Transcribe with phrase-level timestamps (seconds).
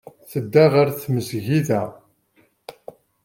[0.29, 1.81] Tedda ɣer tmesgida.